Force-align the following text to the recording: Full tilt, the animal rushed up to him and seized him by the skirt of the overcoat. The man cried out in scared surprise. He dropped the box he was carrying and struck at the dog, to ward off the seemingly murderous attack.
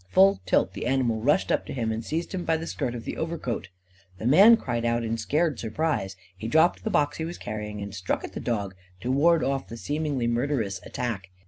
Full 0.09 0.41
tilt, 0.47 0.73
the 0.73 0.87
animal 0.87 1.21
rushed 1.21 1.51
up 1.51 1.63
to 1.67 1.73
him 1.73 1.91
and 1.91 2.03
seized 2.03 2.33
him 2.33 2.43
by 2.43 2.57
the 2.57 2.65
skirt 2.65 2.95
of 2.95 3.03
the 3.05 3.17
overcoat. 3.17 3.69
The 4.17 4.25
man 4.25 4.57
cried 4.57 4.83
out 4.83 5.03
in 5.03 5.15
scared 5.15 5.59
surprise. 5.59 6.15
He 6.35 6.47
dropped 6.47 6.83
the 6.83 6.89
box 6.89 7.17
he 7.17 7.25
was 7.25 7.37
carrying 7.37 7.83
and 7.83 7.93
struck 7.93 8.23
at 8.23 8.33
the 8.33 8.39
dog, 8.39 8.73
to 9.01 9.11
ward 9.11 9.43
off 9.43 9.67
the 9.67 9.77
seemingly 9.77 10.25
murderous 10.25 10.81
attack. 10.83 11.29